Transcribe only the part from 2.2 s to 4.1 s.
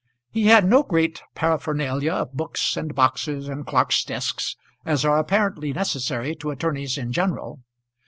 books and boxes and clerks'